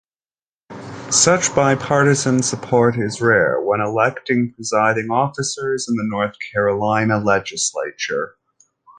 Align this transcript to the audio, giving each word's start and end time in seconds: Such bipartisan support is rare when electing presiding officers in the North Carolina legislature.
Such 1.11 1.53
bipartisan 1.53 2.41
support 2.41 2.97
is 2.97 3.21
rare 3.21 3.61
when 3.61 3.81
electing 3.81 4.51
presiding 4.55 5.11
officers 5.11 5.87
in 5.87 5.95
the 5.95 6.03
North 6.07 6.33
Carolina 6.51 7.19
legislature. 7.19 8.33